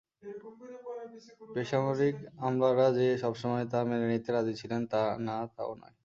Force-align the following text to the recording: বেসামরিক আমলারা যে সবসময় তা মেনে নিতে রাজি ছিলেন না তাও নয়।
বেসামরিক 1.53 2.15
আমলারা 2.45 2.87
যে 2.97 3.07
সবসময় 3.23 3.65
তা 3.71 3.79
মেনে 3.89 4.07
নিতে 4.11 4.29
রাজি 4.31 4.53
ছিলেন 4.61 4.81
না 5.27 5.35
তাও 5.55 5.71
নয়। 5.81 5.95